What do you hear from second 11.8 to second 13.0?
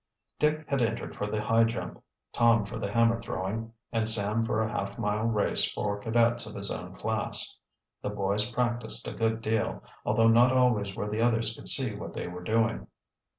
what they were doing.